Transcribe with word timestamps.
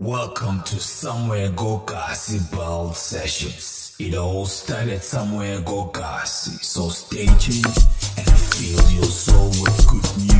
Welcome 0.00 0.62
to 0.62 0.80
Somewhere 0.80 1.50
Go 1.50 1.84
Gokasi 1.84 2.50
Belt 2.50 2.96
Sessions. 2.96 3.94
It 3.98 4.14
all 4.14 4.46
started 4.46 5.02
somewhere 5.02 5.60
Go 5.60 5.90
Gokasi, 5.92 6.64
so 6.64 6.88
stay 6.88 7.26
tuned 7.38 7.66
and 8.16 8.38
fill 8.38 8.90
your 8.92 9.04
soul 9.04 9.48
with 9.48 9.86
good 9.88 10.16
music. 10.16 10.39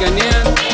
somewhere 0.00 0.44
ko 0.56 0.69